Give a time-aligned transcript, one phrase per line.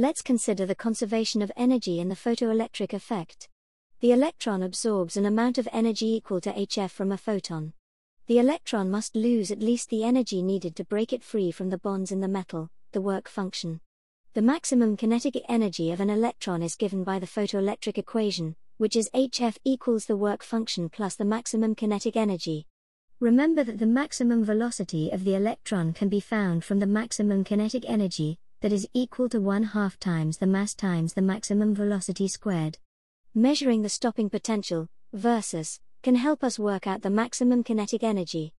[0.00, 3.48] Let's consider the conservation of energy in the photoelectric effect.
[3.98, 7.72] The electron absorbs an amount of energy equal to hf from a photon.
[8.28, 11.78] The electron must lose at least the energy needed to break it free from the
[11.78, 13.80] bonds in the metal, the work function.
[14.34, 19.10] The maximum kinetic energy of an electron is given by the photoelectric equation, which is
[19.12, 22.68] hf equals the work function plus the maximum kinetic energy.
[23.18, 27.82] Remember that the maximum velocity of the electron can be found from the maximum kinetic
[27.88, 32.78] energy, that is equal to 1 half times the mass times the maximum velocity squared.
[33.34, 38.52] Measuring the stopping potential, Vs, can help us work out the maximum kinetic energy.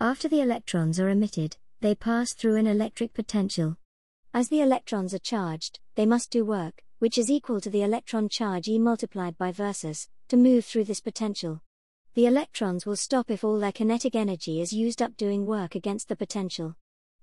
[0.00, 3.76] After the electrons are emitted, they pass through an electric potential.
[4.32, 8.28] As the electrons are charged, they must do work, which is equal to the electron
[8.28, 11.60] charge E multiplied by Vs, to move through this potential.
[12.14, 16.08] The electrons will stop if all their kinetic energy is used up doing work against
[16.08, 16.76] the potential.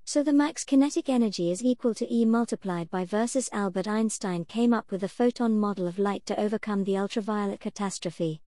[0.10, 4.72] So the max kinetic energy is equal to E multiplied by Vs Albert Einstein came
[4.72, 8.42] up with a photon model of light to overcome the ultraviolet catastrophe.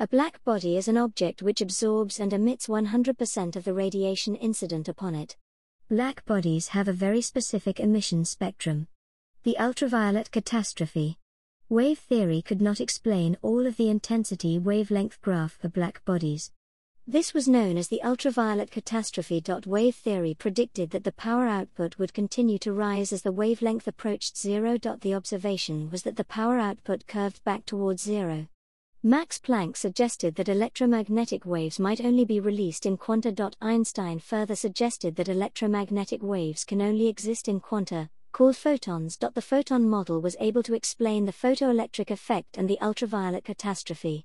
[0.00, 4.88] A black body is an object which absorbs and emits 100% of the radiation incident
[4.88, 5.36] upon it.
[5.90, 8.86] Black bodies have a very specific emission spectrum.
[9.42, 11.18] The ultraviolet catastrophe.
[11.68, 16.52] Wave theory could not explain all of the intensity wavelength graph for black bodies.
[17.06, 19.42] This was known as the ultraviolet catastrophe.
[19.66, 24.38] Wave theory predicted that the power output would continue to rise as the wavelength approached
[24.38, 24.78] zero.
[24.78, 28.46] The observation was that the power output curved back towards zero.
[29.02, 33.50] Max Planck suggested that electromagnetic waves might only be released in quanta.
[33.60, 39.16] Einstein further suggested that electromagnetic waves can only exist in quanta, called photons.
[39.16, 44.24] The photon model was able to explain the photoelectric effect and the ultraviolet catastrophe.